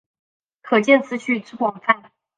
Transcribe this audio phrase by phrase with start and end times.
[0.63, 2.11] 可见此曲之广泛。